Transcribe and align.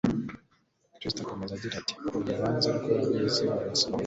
Kristo 0.97 1.19
akomeza 1.21 1.51
agira 1.55 1.75
ati: 1.81 1.93
"Ubu 2.05 2.17
urubanza 2.23 2.69
rw'ab'isi 2.77 3.43
rurasohoye. 3.51 3.99